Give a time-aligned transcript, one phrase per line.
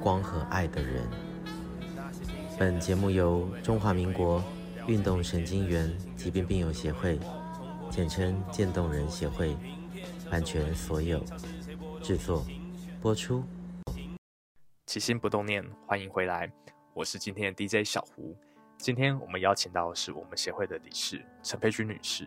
[0.00, 1.06] 光和爱的人。
[2.58, 4.42] 本节目由中华民国
[4.86, 7.18] 运动神经元疾病病友协会，
[7.90, 9.56] 简称渐冻人协会，
[10.30, 11.22] 版权所有，
[12.02, 12.44] 制作
[13.00, 13.44] 播出。
[14.86, 16.50] 起心不冻念，欢迎回来，
[16.94, 18.34] 我是今天的 DJ 小胡。
[18.78, 22.26] 今天我们邀请到的是我们协会的理事陈佩君女士，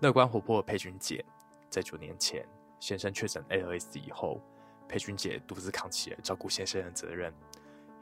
[0.00, 1.22] 乐观活泼的佩君姐，
[1.68, 2.44] 在九年前
[2.80, 4.40] 先生确诊 ALS 以后，
[4.88, 7.32] 佩君姐独自扛起了照顾先生的责任。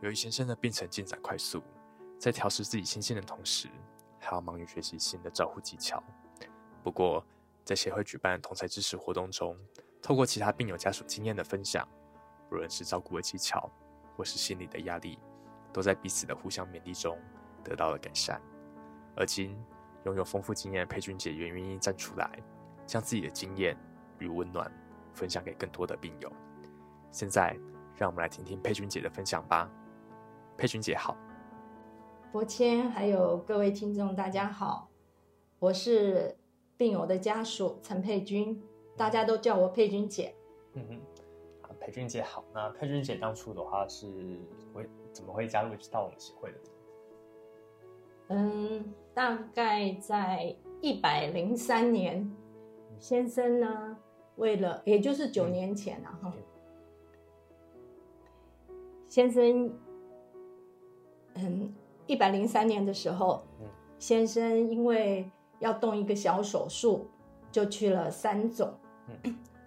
[0.01, 1.63] 由于先生的病程进展快速，
[2.19, 3.69] 在调试自己心性的同时，
[4.19, 6.03] 还要忙于学习新的照护技巧。
[6.83, 7.25] 不过，
[7.65, 9.57] 在协会举办同侪支持活动中，
[10.03, 11.89] 透过其他病友家属经验的分享，
[12.51, 13.71] 无论是照顾的技巧，
[14.17, 15.19] 或是心理的压力，
[15.73, 17.17] 都在彼此的互相勉励中
[17.63, 18.43] 得到了改善。
[19.15, 19.57] 而今，
[20.05, 22.43] 拥有丰富经验的佩君姐也愿意站出来，
[22.85, 23.77] 将自己的经验
[24.19, 24.69] 与温暖
[25.15, 26.33] 分享给更多的病友。
[27.13, 27.55] 现在，
[27.95, 29.71] 让我们来听听佩君姐的分享吧。
[30.57, 31.15] 佩君姐好，
[32.33, 34.89] 伯谦，还有各位听众，大家好，
[35.59, 36.35] 我是
[36.79, 38.63] 病友的家属陈佩君，
[38.97, 40.35] 大家都叫我佩君姐。
[40.73, 41.01] 嗯哼，
[41.61, 42.43] 啊，佩君姐好。
[42.55, 44.41] 那佩君姐当初的话是
[44.73, 46.59] 会怎么会加入到我们协会的？
[48.29, 52.35] 嗯，大概在一百零三年，
[52.99, 53.99] 先生呢，
[54.37, 56.33] 为了也就是九年前了哈，
[59.13, 59.71] 先生。
[61.35, 61.71] 嗯，
[62.07, 63.43] 一百零三年的时候，
[63.99, 67.07] 先生因为要动一个小手术，
[67.51, 68.73] 就去了三总，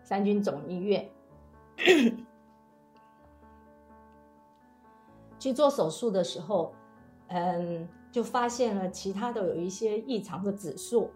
[0.04, 1.08] 三军总医院，
[5.38, 6.74] 去做手术的时候，
[7.28, 11.12] 嗯，就发现了其他的有一些异常的指数，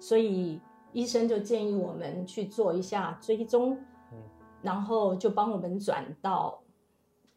[0.00, 0.58] 所以
[0.92, 3.78] 医生就建议我们去做一下追踪，
[4.62, 6.62] 然后就帮我们转到，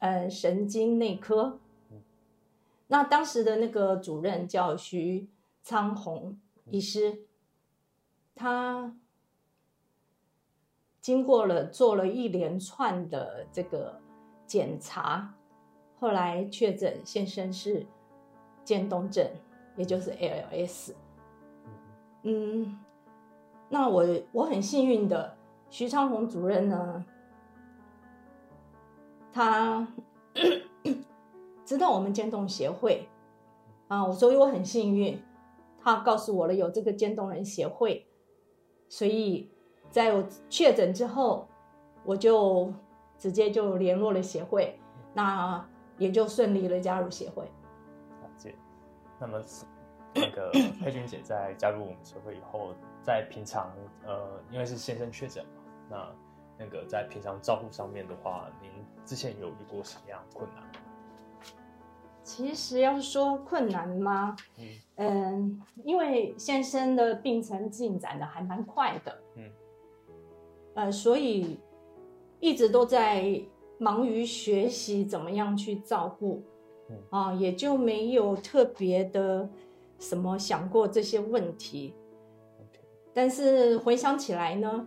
[0.02, 1.60] 呃，神经内科。
[2.88, 5.30] 那当时的那个主任叫徐
[5.64, 6.40] 昌宏
[6.72, 7.20] 医师，
[8.34, 8.96] 他
[11.00, 14.02] 经过了做了一连串的这个
[14.48, 15.36] 检查，
[16.00, 17.86] 后来确诊先生是
[18.64, 19.30] 渐冻症，
[19.78, 20.94] 也就是 ALS。
[22.24, 22.76] 嗯，
[23.70, 25.38] 那我我很幸运的，
[25.70, 27.06] 徐昌宏主任呢，
[29.34, 29.88] 他。
[31.64, 33.08] 知道我们渐冻协会
[33.88, 35.22] 啊，所以我很幸运，
[35.82, 38.06] 他告诉我了有这个渐冻人协会，
[38.90, 39.50] 所以
[39.90, 41.48] 在我确诊之后，
[42.04, 42.74] 我就
[43.18, 44.78] 直接就联络了协会，
[45.14, 45.66] 那
[45.98, 47.46] 也就顺利的加入协会。
[47.46, 48.54] 了解。
[49.18, 49.42] 那么
[50.14, 50.52] 那个
[50.84, 53.72] 佩君姐在加入我们协会以后，在平常
[54.06, 55.52] 呃，因为是先生确诊嘛，
[55.90, 56.16] 那
[56.62, 58.70] 那个在平常照顾上面的话，您
[59.04, 60.64] 之前有遇过什么样的困难？
[62.24, 64.36] 其实要说困难吗？
[64.98, 69.52] 嗯，因为先生的病程进展的还蛮快的，嗯，
[70.76, 71.60] 呃，所以
[72.40, 73.42] 一直都在
[73.80, 76.44] 忙于学习怎么样去照顾，
[76.90, 79.50] 嗯，啊，也就没有特别的
[79.98, 81.96] 什么想过这些问题。
[83.14, 84.86] 但是回想起来呢，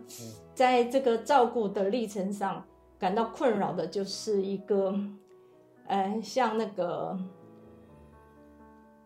[0.53, 2.65] 在这个照顾的历程上，
[2.97, 4.93] 感到困扰的就是一个。
[5.87, 7.15] 呃，像那个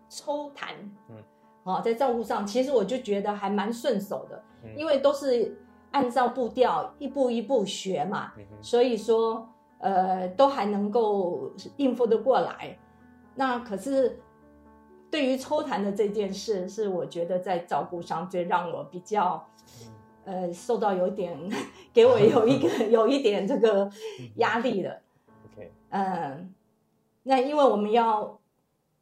[0.08, 0.68] 抽痰，
[1.10, 1.18] 嗯，
[1.64, 9.46] 哦，在照顾上，其实我就觉得还蛮顺手的，嗯，因为都是按照步调一步一步学嘛，嗯，所以说，
[9.80, 12.80] 呃，都还能够应付得过来。
[13.36, 14.18] 那可是
[15.12, 19.48] 对于抽痰的这件事，是我觉得在照顾上最让我比较，
[20.26, 21.38] 呃，受到有点
[21.94, 23.90] 给我有一个有一点这个
[24.36, 25.02] 压力的。
[25.54, 26.54] OK，嗯。
[27.24, 28.40] 那因为我们要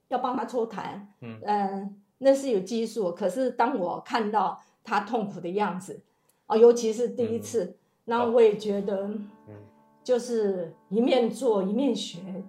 [0.09, 3.11] 要帮他抽痰，嗯、呃，那是有技术。
[3.13, 6.01] 可是当我看到他痛苦的样子，
[6.47, 7.75] 啊、哦，尤其是第一次，嗯、
[8.05, 9.09] 那我也觉得，
[10.03, 12.43] 就是一面做一面学，嗯、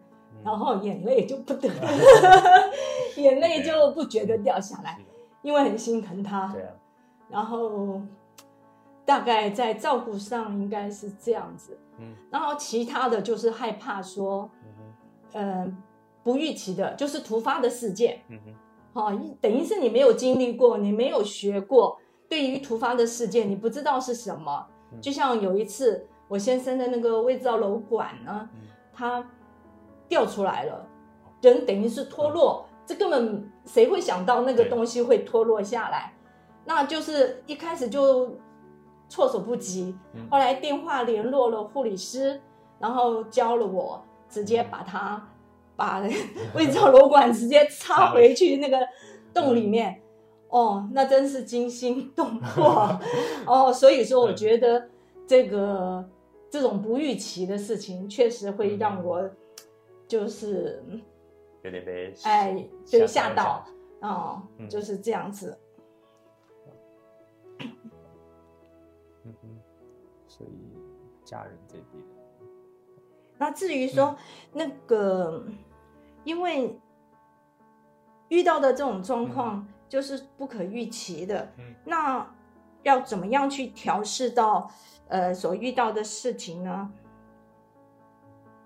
[0.44, 1.80] 然后眼泪就不得了，
[3.16, 4.98] 嗯、 眼泪就不觉得掉下来，
[5.42, 6.48] 因为很心疼他。
[6.52, 6.70] 对啊。
[7.28, 8.00] 然后
[9.04, 14.50] 大概在照顾上应该是这样子，嗯，然后其他的就是害怕说。
[15.34, 15.66] 呃
[16.24, 18.20] 不预期的，就是突发的事件。
[18.28, 18.54] 嗯哼，
[18.92, 21.98] 好、哦，等于是你没有经历过，你没有学过，
[22.28, 24.66] 对于突发的事件，你不知道是什么。
[24.92, 28.60] 嗯、就像有一次，我先生的那个胃造瘘管呢，嗯、
[28.92, 29.26] 它
[30.08, 30.86] 掉出来了，
[31.42, 36.12] 人等于是脱落，嗯、这根本谁会想到那个东西会脱落下来？
[36.64, 38.36] 那就是一开始就
[39.08, 39.96] 措手不及，
[40.30, 42.40] 后来电话联络了护理师，
[42.78, 45.28] 然后教了我，直接把它
[45.76, 46.02] 把
[46.54, 48.78] 胃造瘘管直接插回去那个
[49.32, 50.02] 洞里面。
[50.50, 52.98] 哦，那真是惊心动魄。
[53.46, 53.72] 哦。
[53.72, 54.88] 所以说，我觉得
[55.26, 56.02] 这个
[56.50, 59.30] 这种不预期的事情，确实会让我
[60.08, 60.82] 就是
[61.62, 63.64] 有点被哎，对吓到。
[64.00, 65.58] 哦，就是这样子。
[70.28, 70.50] 所以
[71.24, 72.04] 家人这边，
[73.38, 74.16] 那至于说、嗯、
[74.52, 75.44] 那个，
[76.22, 76.78] 因为
[78.28, 82.24] 遇到的这种状况就是不可预期的，嗯、那
[82.84, 84.70] 要怎么样去调试到
[85.08, 86.92] 呃所遇到的事情呢？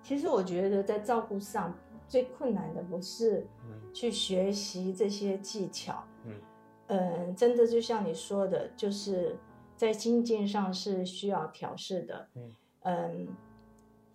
[0.02, 1.74] 其实我觉得在照顾上
[2.08, 3.46] 最困难的不是
[3.92, 6.34] 去学习这些技巧，嗯、
[6.88, 9.36] 嗯，真的就像你说的，就是。
[9.74, 12.52] 在心境上是需要调试的，嗯，
[12.82, 13.28] 嗯，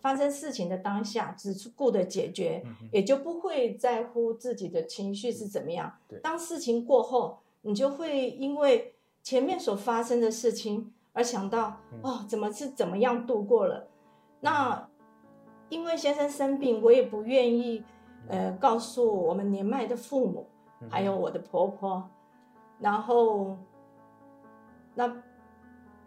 [0.00, 5.92] 发生事情的当下只顾着解决，嗯、也就不会在乎自己的情绪是怎么样。
[6.08, 13.88] 对当事情过后，你就会因为前面所发生的事情而想到，嗯、哦，怎么是怎么样度过了？
[14.40, 14.87] 那
[15.68, 17.84] 因为先生生病，我也不愿意，
[18.28, 20.46] 呃，告诉我们年迈的父母，
[20.90, 22.08] 还有我的婆婆，
[22.78, 23.56] 然后
[24.94, 25.22] 那。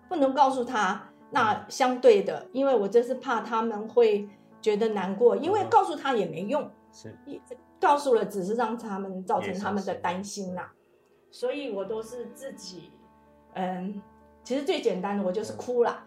[0.10, 4.28] 不能告诉他，那相对的，因为我真是怕他们会
[4.60, 7.18] 觉得难过，因为告诉他也没用，是，
[7.80, 10.76] 告诉了只是让他们造成他们的担心啦、啊，
[11.32, 12.92] 所以我都是自己，
[13.54, 14.02] 嗯，
[14.44, 16.04] 其实最简单的我就是哭了，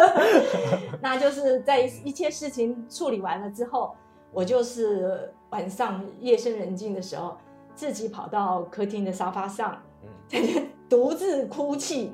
[1.00, 3.94] 那就是在一切事情处理完了之后，
[4.32, 7.36] 我就是晚上夜深人静的时候，
[7.74, 10.68] 自己跑到客厅的沙发上，嗯。
[10.88, 12.10] 独自哭泣，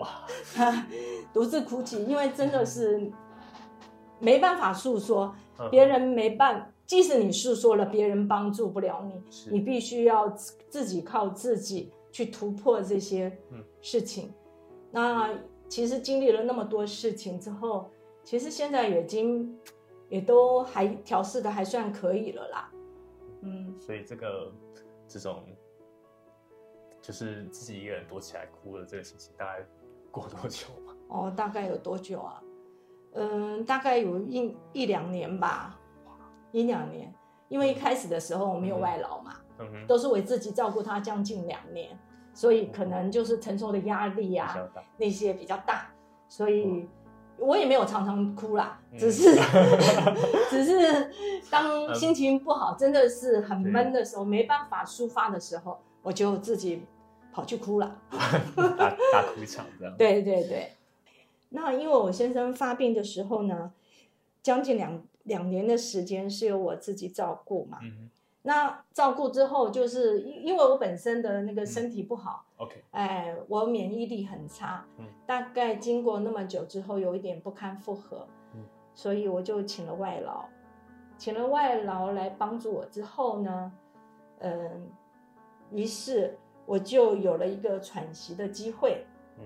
[1.33, 3.09] 独自哭泣，因为真的是
[4.19, 5.33] 没办法诉说，
[5.71, 9.23] 别人没办，即使你诉说了，别人帮助不了你，
[9.53, 10.29] 你必须要
[10.69, 13.31] 自己靠自己去突破这些
[13.81, 14.27] 事情。
[14.27, 14.35] 嗯、
[14.91, 15.31] 那
[15.69, 17.91] 其实经历了那么多事情之后，
[18.23, 19.59] 其实现在已经
[20.09, 22.71] 也都还调试的还算可以了啦。
[23.43, 24.53] 嗯，所以这个
[25.09, 25.45] 这种。
[27.07, 29.63] 就是自己一个人躲起来哭的这个事情，大概
[30.11, 30.69] 过多久？
[31.09, 32.43] 哦，大概有多久啊？
[33.13, 35.79] 嗯，大概有一一两年吧，
[36.51, 37.15] 一两年。
[37.51, 41.95] 因为一开始的时候我没有外劳嘛，嗯，都是我自己照顾他将近两年，
[42.35, 44.55] 所以可能就是承受的压力啊，
[44.99, 45.91] 那些比较大，
[46.29, 46.87] 所以
[47.39, 49.35] 我也没有常常哭啦，只是
[50.51, 51.11] 只是
[51.51, 56.83] 当心情不好，真的是很闷的时候，没办法抒发的时候，我就自己。
[57.37, 58.01] 跑去哭了，
[58.57, 59.93] 大大哭一场这样。
[59.99, 60.73] 对对对，
[61.49, 63.73] 那因为我先生发病的时候呢，
[64.41, 67.81] 将近两两年的时间是由我自己照顾嘛。
[68.47, 72.45] 那照顾之后，就是因为我本身的那个身体不好。
[72.59, 72.85] 嗯、OK。
[72.91, 74.85] 哎，我免疫力很差。
[74.99, 75.07] 嗯。
[75.27, 78.27] 大概经过那么久之后，有一点不堪负荷。
[78.55, 78.61] 嗯。
[78.95, 80.45] 所以我就请了外劳，
[81.19, 83.73] 请了外劳来帮助我之后呢，
[84.39, 84.89] 嗯，
[85.71, 86.39] 于是。
[86.67, 89.05] 我就有了一个喘息的机会。
[89.39, 89.45] 嗯，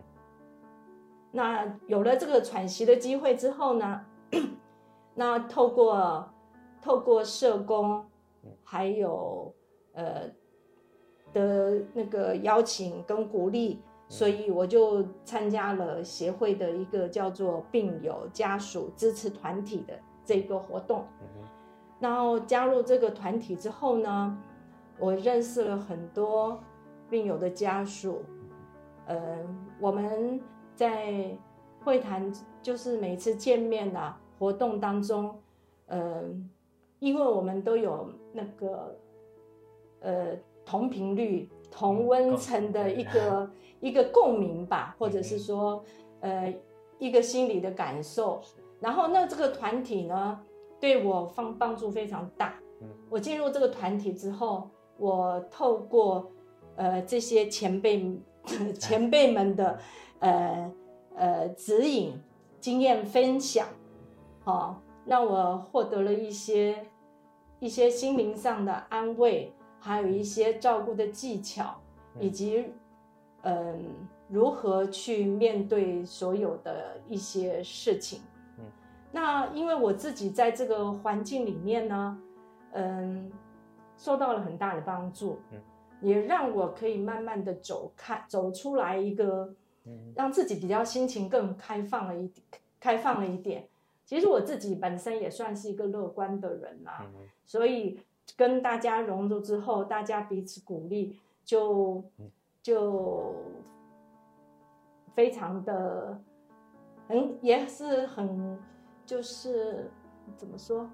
[1.32, 4.06] 那有了这个喘息的机会之后呢，
[5.16, 6.28] 那透过
[6.80, 8.06] 透过社工，
[8.64, 9.54] 还有
[9.92, 10.30] 呃
[11.32, 21.04] 的那个邀请跟鼓励，所以我就参加了协会的一个叫做病友家属支持团体的这个活动。
[22.00, 24.38] 然后加入这个团体之后呢，
[24.98, 26.58] 我认识了很多。
[27.10, 28.22] 病友的家属，
[29.06, 29.38] 呃，
[29.80, 30.38] 我们
[30.76, 31.34] 在
[31.82, 32.30] 会谈，
[32.60, 35.34] 就是每次见面的活动当中，
[35.86, 36.22] 呃，
[37.00, 38.98] 因为我们都有那个，
[40.00, 43.50] 呃，同频率、同温层的一个
[43.80, 45.84] 一个共鸣吧，或者是说，
[46.20, 46.54] 呃，
[46.98, 48.40] 一个心理的感受。
[48.80, 50.40] 然后，那这个团体呢，
[50.80, 52.54] 对我方帮助非常大。
[53.10, 56.30] 我进入这个团体之后，我透过。
[56.80, 58.08] 呃，这些前辈
[58.78, 59.76] 前辈们的
[60.20, 60.72] 呃
[61.16, 62.12] 呃指引、
[62.60, 63.66] 经验分享，
[64.44, 64.76] 好、哦，
[65.08, 66.86] 让我获得了一些
[67.60, 69.50] 一些心灵上的安慰，
[69.80, 71.80] 还有一些照顾的技巧，
[72.20, 72.66] 以及
[73.40, 73.82] 嗯，
[74.28, 78.20] 如何去面对所有的一些事情。
[78.58, 78.64] 嗯，
[79.10, 82.22] 那因为我自己在这个环境里面呢，
[82.72, 83.32] 嗯，
[83.96, 85.58] 受到了很大的帮助，嗯，
[86.02, 89.54] 也让我可以慢慢的走开，走出来一个，
[90.14, 92.44] 让自己比较心情更开放了一点，
[92.78, 93.66] 开放了一点。
[94.08, 98.00] 其实我自己本身也算是一个乐观的人啦，嗯、所以
[98.38, 102.02] 跟大家融入之后，大家彼此鼓励，就
[102.62, 103.34] 就
[105.14, 106.18] 非常的
[107.06, 108.58] 很也是很
[109.04, 109.90] 就是
[110.38, 110.88] 怎么说，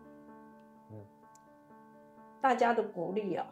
[2.41, 3.47] 大家的鼓励啊，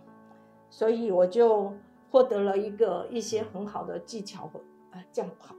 [0.70, 1.72] 所以我就
[2.10, 4.58] 获得了一个一些很好的技巧和
[4.90, 5.54] 啊，这样好。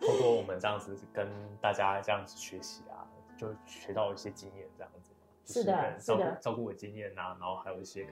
[0.00, 1.28] 透过我们这样子跟
[1.60, 3.02] 大家这样子学习啊，
[3.36, 5.12] 就学到一些经验，这样子
[5.52, 8.10] 是的，照顾是的，照顾的经验啊，然后还有一些可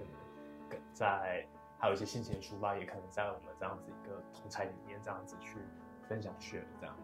[0.71, 1.47] 能在，
[1.79, 5.59] 还有一些心情的抒发，也可能在我们这样子一个同才里面这样子去
[6.09, 6.97] 分享学这样。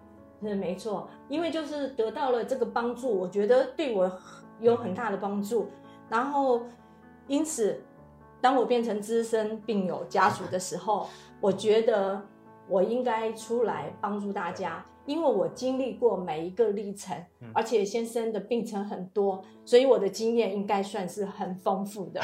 [0.43, 4.11] 是没错，因为就是得到了这个帮助，我觉得对我
[4.59, 5.71] 有很大的帮助。
[5.85, 6.62] 嗯、然后，
[7.29, 7.81] 因此，
[8.41, 11.09] 当我变成资深病友家属的时候，
[11.41, 12.21] 我觉得。
[12.69, 22.21] 我应该出来帮助大家，因为我经历过每一个历程，嗯、而且先生的病程很多，所以我的经验应该算是很丰富的，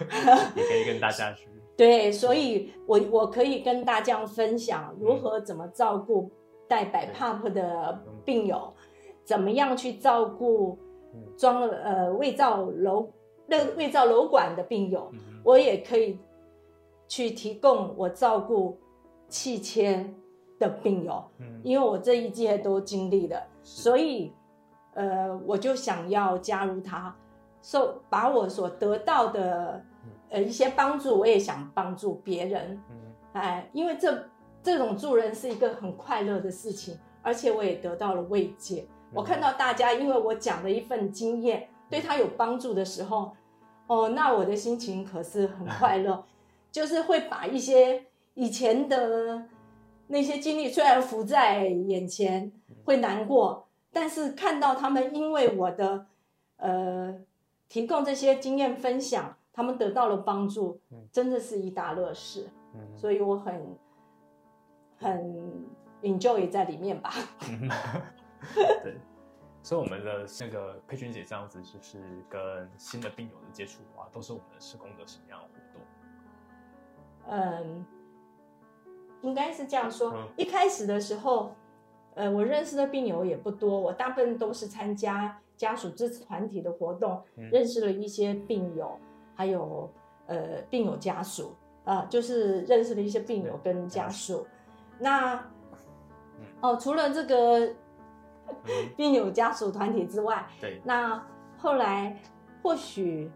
[0.56, 1.46] 也可以跟大家说。
[1.76, 6.30] 对，所以我我可以跟大家分享如何怎么照顾
[6.68, 10.78] 带 BiPAP 的病友，嗯、怎么样去照顾
[11.36, 13.08] 装呃胃造瘘
[13.46, 16.18] 那胃造瘘管的病友，嗯、我也可以
[17.08, 18.78] 去提供我照顾。
[19.32, 20.04] 气切
[20.58, 24.30] 的病友，嗯，因为我这一届都经历了，所以，
[24.92, 27.16] 呃，我就想要加入他，
[27.62, 29.82] 受、把我所得到的，
[30.28, 32.96] 呃，一些帮助，我也想帮助别人，嗯，
[33.32, 34.22] 哎，因为这
[34.62, 38.82] 这种助人是一个很快乐的事情，而且我也得到了慰藉。
[38.82, 43.32] 嗯、我看到大家因为我讲的一份经验对他有帮助的时候，
[43.86, 46.22] 哦，那我的心情可是很快乐，
[46.70, 48.04] 就是会把一些。
[48.34, 49.46] 以前的
[50.06, 52.52] 那些经历虽然浮在眼前，
[52.84, 56.06] 会难过，但是看到他们因为我的
[56.56, 57.14] 呃
[57.68, 62.48] 提供这些经验分享，他们得到了帮助，真的是一大乐事。
[62.96, 63.78] 所以我很
[64.98, 65.66] 很
[66.02, 67.12] enjoy 在里面吧。
[68.82, 68.96] 对，
[69.62, 71.98] 所以我们的那个佩君姐这样子，就是
[72.30, 75.82] 跟新的病友的接触的话，都是我们的社工的什么样的活动？
[77.28, 77.86] 嗯。
[79.22, 81.54] 应该是这样说，一开始的时候，
[82.14, 88.98] 呃，我认识的病友也不多，我大部分都是参加家属支持团体的活动，嗯、认识了一些病友，
[89.34, 89.88] 还有
[90.26, 94.46] 呃病友家属啊、呃，就是认识了一些病友跟家属。
[94.70, 95.44] 嗯、那
[96.60, 97.74] 哦，除了这个、嗯、
[98.96, 101.24] 病友家属团体之外，对，那
[101.56, 102.20] 后来
[102.62, 103.30] 或许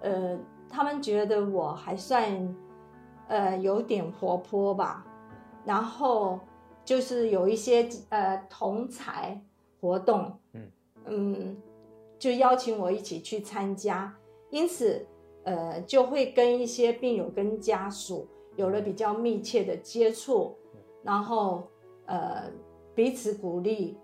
[0.00, 0.38] 呃
[0.70, 2.56] 他们觉得我还算
[3.28, 5.04] 呃有点活泼吧。
[5.64, 6.40] 然后
[6.84, 9.40] 就是有一些呃同才
[9.80, 10.70] 活动，嗯
[11.04, 11.56] 嗯，
[12.18, 14.12] 就邀请我一起去参加，
[14.50, 15.06] 因此
[15.44, 18.26] 呃就会跟一些病友跟家属
[18.56, 20.56] 有了比较密切的接触，
[21.02, 21.68] 然后
[22.06, 22.50] 呃
[22.94, 23.96] 彼此鼓励，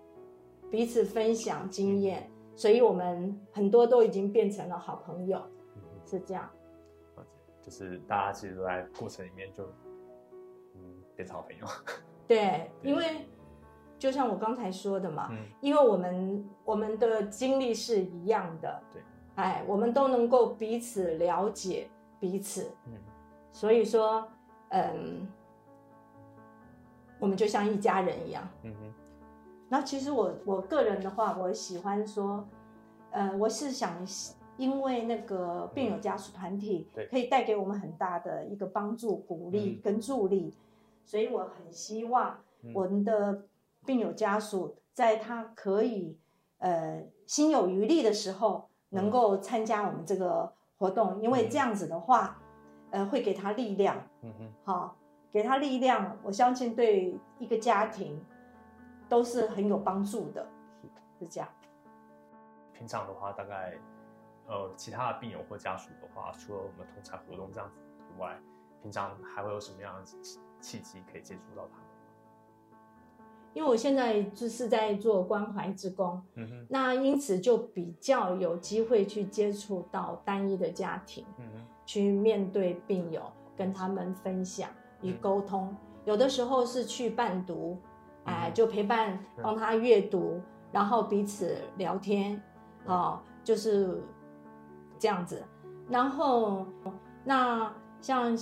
[0.71, 5.41] 彼此分享经验，所以我们很多都已经变成了好朋友，
[6.05, 6.49] 是这样。
[7.61, 9.63] 就是大家其实都在过程里面就。
[11.19, 11.67] 变成好朋友，
[12.25, 13.27] 对，因为
[13.97, 19.01] 就像我刚才说的嘛，嗯、因为我们我们的经历是一样的，对，
[19.35, 21.89] 哎，我们都能够彼此了解
[22.21, 22.93] 彼此，嗯，
[23.51, 24.25] 所以说，
[24.69, 25.27] 嗯，
[27.19, 28.93] 我们就像一家人一样，嗯哼。
[29.67, 32.47] 那其实我我个人的话，我喜欢说，
[33.11, 34.07] 呃，我是想
[34.55, 40.55] 因为那个病友家属团体，可以带给我们很大的一个帮助、鼓励跟助力。
[40.55, 40.63] 嗯
[41.09, 42.39] 所以我很希望
[42.71, 43.47] 我们的
[43.83, 46.15] 病友家属在他可以
[46.59, 52.39] 呃心有余力的时候，能够参加我们这个活动，因为这样子的话，
[52.91, 53.97] 呃，会给他力量。
[54.21, 54.95] 嗯嗯，好，
[55.31, 58.23] 给他力量，我相信对一个家庭
[59.07, 60.47] 都是很有帮助的。
[61.19, 61.49] 是这样。
[62.71, 63.73] 平常的话，大概
[64.45, 67.79] 呃其他的病友或家属的话，除了我们同侪活动这样子
[68.15, 68.39] 以外，
[68.83, 70.05] 平常还会有什么样的？
[70.59, 71.85] 契机可以接触到他们，
[73.53, 83.21] 因为我现在就是在做关怀之工，嗯哼，那因此就比较有机会去接触到单一的家庭，嗯哼，去面对病友，
[83.55, 84.69] 跟他们分享
[85.01, 87.77] 与沟通，嗯、有的时候是去伴读，
[88.25, 92.41] 哎、呃，就陪伴帮他阅读，嗯、然后彼此聊天，
[92.85, 94.03] 哦，就是
[94.99, 95.43] 这样子，
[95.89, 96.65] 然后
[97.23, 98.37] 那像。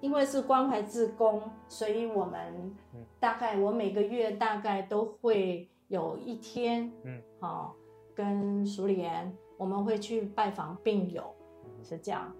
[0.00, 2.72] 因为是关怀自工，所以我们
[3.18, 7.74] 大概我每个月大概都会有一天，嗯，好，
[8.14, 11.34] 跟淑莲我们会去拜访病友，
[11.82, 12.32] 是这样。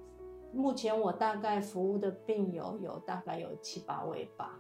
[0.53, 4.57] 目前我大概服务的病友有大概有七八位吧。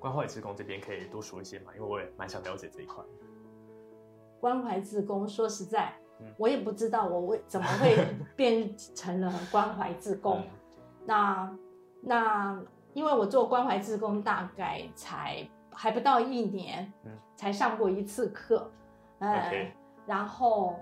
[0.00, 1.72] 关怀志工这边可以多说一些嘛？
[1.76, 3.04] 因为我也蛮想了解这一块。
[4.40, 5.94] 关怀志工说实在，
[6.36, 7.96] 我也不知道我为怎么会
[8.34, 10.42] 变成了关怀志工，
[11.06, 11.56] 那。
[12.00, 12.60] 那
[12.92, 18.70] 因为我做关怀志工大概才还不到一年，嗯，才上过一次课，
[19.18, 19.68] 嗯，Okay.
[20.06, 20.74] 然后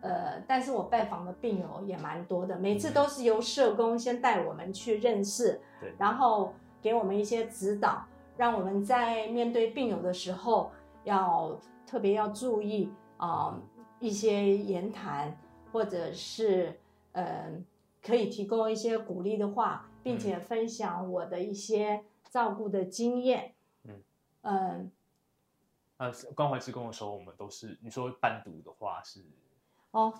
[0.00, 8.04] 呃，但是我拜访的病友也蛮多的，每次都是由社工先带我们去认识，对，然后给我们一些指导，
[8.36, 10.70] 让我们在面对病友的时候
[11.02, 13.62] 要特别要注意啊，呃，
[13.98, 15.36] 一些言谈，
[15.72, 16.78] 或者是
[17.12, 17.50] 呃，
[18.02, 19.84] 可以提供一些鼓励的话。
[20.00, 23.52] 并且分享我的一些照顾的经验。
[23.82, 24.02] 嗯。
[24.40, 24.90] 嗯，
[25.98, 29.22] 呃，关怀职工的时候，我们都是你说伴读的话是。
[29.90, 30.14] 哦，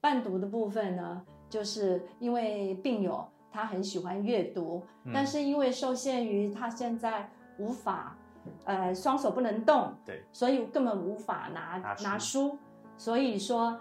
[0.00, 7.28] 伴读的部分呢，就是因为病友他很喜欢阅读，嗯、但是因为受限于他现在
[7.58, 8.16] 无法，
[8.64, 12.58] 呃，双手不能动，对，所以根本无法拿拿书，拿书，
[12.96, 13.80] 所以说，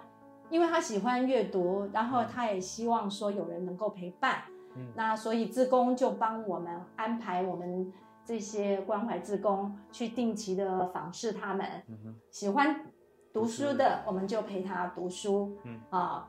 [0.54, 4.44] 因为他喜欢阅读，然后他也希望说有人能够陪伴。
[4.76, 7.92] 嗯、那所以志工就帮我们安排我们
[8.24, 12.86] 这些关怀志工去定期的访视他们，嗯、喜欢
[13.34, 16.28] 读书的我们就陪他读书，嗯啊，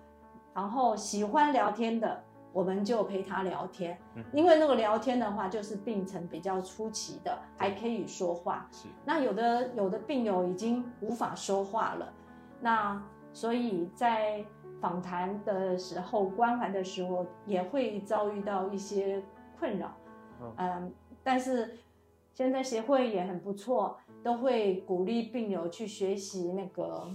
[0.55, 8.89] 然后喜欢聊天的我们就陪他聊天，嗯、因为那个聊天的话就是病程比较初期的，还可以说话，是。
[9.05, 12.11] 那有的有的病友已经无法说话了，
[12.61, 13.03] 那
[13.35, 14.43] 所以在。
[14.81, 19.23] 访谈的时候，关怀的时候，也会遭遇到一些
[19.59, 19.97] 困扰，
[20.43, 20.93] 嗯，嗯，
[21.23, 21.79] 但是
[22.35, 27.09] 现在协会也很不错，都会鼓励病友去学习那个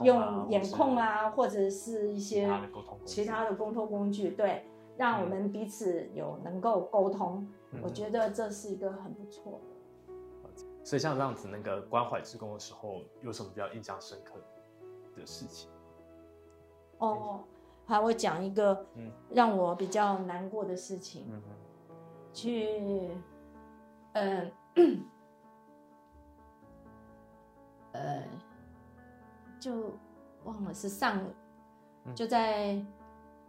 [0.00, 2.50] 用眼控啊，或者是一些
[3.04, 4.64] 其他的沟通工具，对，
[4.96, 10.52] 让我们彼此有能够沟通，嗯，我觉得这是一个很不错的。
[10.82, 14.44] 所以像这样子，那个关怀职工的时候，有什么比较印象深刻的
[15.26, 15.70] 事情？
[16.98, 17.44] 哦，
[17.86, 18.86] 好，我讲一个
[19.30, 21.26] 让我比较难过的事情。
[21.30, 21.42] 嗯、
[22.32, 23.10] 去，
[24.12, 24.82] 嗯、呃，
[27.92, 28.24] 呃，
[29.60, 29.92] 就
[30.44, 31.20] 忘了是上，
[32.14, 32.82] 就在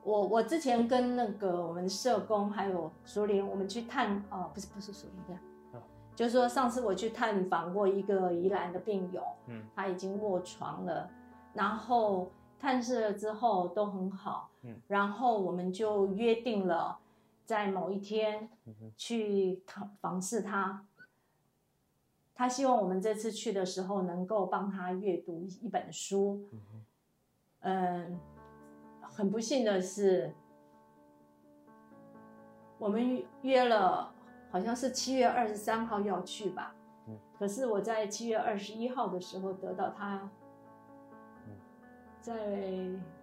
[0.03, 5.41] 我我之前跟那个我们社工还有淑莲，我们去探哦，不是不是淑莲这样，
[5.73, 5.81] 哦、
[6.13, 11.09] 就是说上次我去探访过一个宜兰的病友，嗯，他已经卧床了，
[11.55, 12.29] 然后。
[12.57, 16.97] 探视了之后都很好，嗯，然后我们就约定了，
[17.43, 18.49] 在某一天
[18.97, 19.61] 去
[19.99, 20.83] 访视他。
[22.33, 26.47] 他希望我们这次去的时候能够帮他阅读一本书。
[27.59, 28.19] 嗯，
[29.01, 30.33] 很不幸的是，
[32.79, 34.11] 我们约了，
[34.49, 36.73] 好像是七月二十三号要去吧，
[37.37, 40.27] 可是我在七月二十一号的时候得到他。
[42.25, 42.33] 在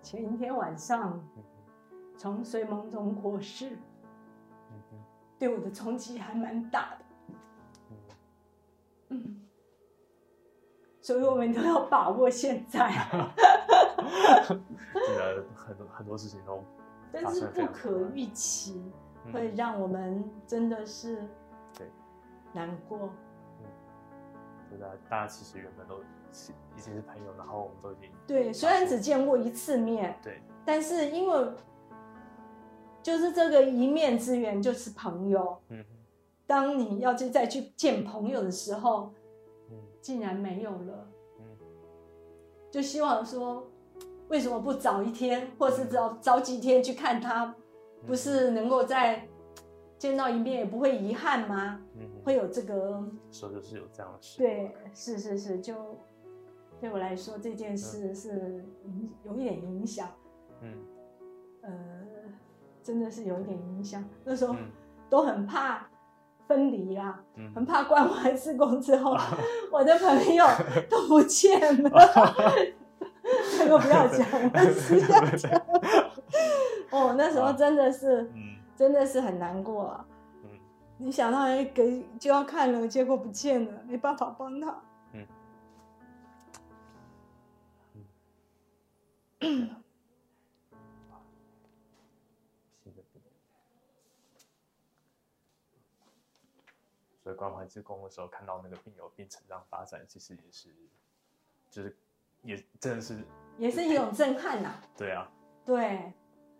[0.00, 1.20] 前一天晚上，
[2.16, 3.76] 从睡梦中过世，
[5.40, 7.04] 对我的冲击还蛮大的。
[9.08, 9.42] 嗯，
[11.00, 12.92] 所以我们都要把握现在。
[14.46, 16.62] 真的很多很多事情都，
[17.10, 18.88] 但是不可预期，
[19.32, 21.28] 会让我们真的是
[21.76, 21.90] 对
[22.52, 23.10] 难过。
[23.58, 23.66] 嗯，
[24.70, 26.00] 对的，大家其实原本都。
[26.76, 31.46] 已经是朋友，然后我们都已经对，虽然只见过一次面，对，但是因为
[33.02, 35.84] 就是这个一面之缘就是朋友，嗯，
[36.46, 39.12] 当你要去再去见朋友的时候，
[39.70, 41.44] 嗯，竟然没有了，嗯，
[42.70, 43.68] 就希望说，
[44.28, 47.54] 为什么不早一天，或是早早几天去看他，
[48.06, 49.28] 不是能够再
[49.98, 51.80] 见到一面，也不会遗憾吗？
[51.96, 55.74] 嗯，会有这个，说就是有这样的事，对，是是是，就。
[56.82, 58.64] 对我来说，这件事是
[59.22, 60.08] 有一点影响，
[60.60, 60.74] 嗯，
[61.60, 61.70] 呃，
[62.82, 64.04] 真的是有一点影响。
[64.24, 64.56] 那时候
[65.08, 65.86] 都很怕，
[66.48, 69.16] 分离啦，嗯、很怕关完志工之后，
[69.70, 70.44] 我的朋友
[70.90, 71.90] 都不见了。
[73.56, 74.18] 这个不要讲
[74.52, 75.52] 了，是要讲。
[76.90, 80.04] 哦，那时候真的是，嗯、真的是很难过啊。
[80.42, 80.50] 嗯、
[80.98, 84.76] 你想到给就要看了，结果不见了，没办法帮他。
[97.22, 100.74] 所以关怀志工的时候，看到那个病友病成长发展，其实也是，
[101.70, 101.96] 就是
[102.42, 103.24] 也真的是，
[103.58, 104.82] 也是一种震撼呐、啊。
[104.96, 105.30] 对啊，
[105.64, 106.12] 对，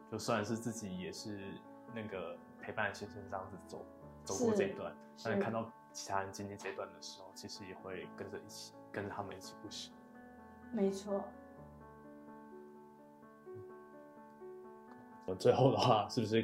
[0.08, 1.52] 就算是自己也是
[1.92, 3.84] 那个陪伴先生这样子走
[4.24, 9.90] 走过这一段，但是看到其他人经历这一段的时候，其实也会跟着一起跟着他们一起不舍。
[10.70, 11.24] 没错。
[15.26, 16.42] 我最后的话，是不是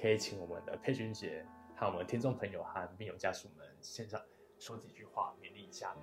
[0.00, 1.44] 可以请我们的佩君姐？
[1.78, 4.18] 和我们听众朋友和病友家属们线上
[4.58, 5.94] 说几句话勉励一下。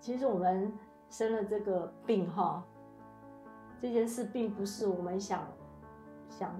[0.00, 0.72] 其实我们
[1.10, 2.64] 生了这个病哈，
[3.82, 5.46] 这件事并不是我们想
[6.30, 6.58] 想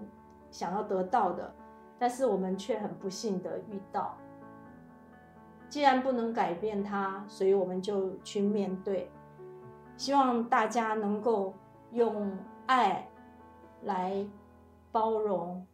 [0.51, 1.55] 想要得到的，
[1.99, 4.19] 但是我们却很不幸的遇到。
[5.71, 9.11] 既然不能改变它，所以我们就去面对。
[9.97, 11.55] 希望大家能够
[11.93, 13.09] 用爱
[13.85, 14.27] 来
[14.91, 15.67] 包容。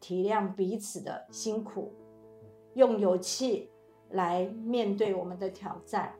[0.00, 1.90] 体谅彼此的辛苦，
[2.74, 3.70] 用勇气
[4.10, 6.14] 来面对我们的挑战，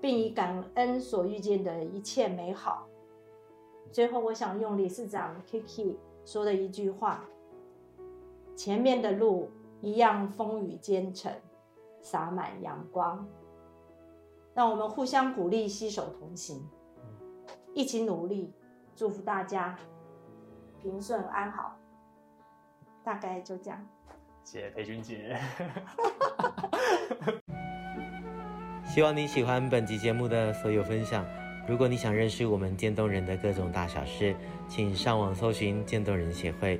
[0.00, 2.88] 并以感恩所遇见的一切美好。
[3.92, 7.28] 最后，我想用理事长 Kiki 说的一句话
[8.56, 9.50] ：“前面的路
[9.82, 11.30] 一样风雨兼程，
[12.00, 13.28] 洒满阳光。”
[14.54, 16.66] 让我们互相鼓励，携手同行，
[17.74, 18.50] 一起努力，
[18.96, 19.78] 祝福大家
[20.84, 21.74] 平顺安好。
[23.02, 23.86] 大概就这样，
[24.44, 25.34] 谢谢佩君姐。
[28.84, 31.24] 希望你喜欢本集节目的所有分享。
[31.66, 34.36] 如果你想认识我们渐冻人的各种大小事，
[34.68, 36.78] 请上网搜寻渐冻人协会，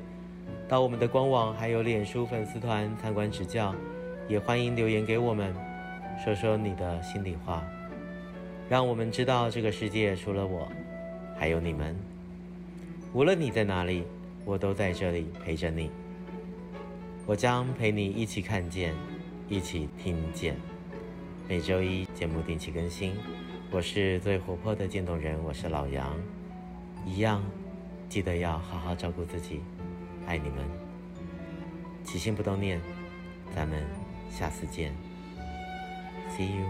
[0.69, 3.75] 到我们的官网还有脸书粉丝团参观指教。
[4.29, 5.55] 也欢迎留言给我们，
[6.23, 7.63] 说说你的心里话，
[8.69, 10.69] 让我们知道这个世界除了我，
[11.39, 12.14] 还有你们。
[13.15, 14.05] 无论你在哪里
[14.45, 15.89] 我都在这里陪着你。
[17.27, 18.93] 我将陪你一起看见
[19.49, 20.57] 一起听见。
[21.49, 23.15] 每周一节目定期更新。
[23.71, 26.13] 我是最活泼的渐冻人我是老杨。
[27.07, 27.41] 一样
[28.09, 29.61] 记得要好好照顾自己
[30.27, 30.59] 爱你们。
[32.03, 32.81] 起心不动念
[33.55, 33.81] 咱们
[34.29, 34.93] 下次见。
[36.37, 36.67] See you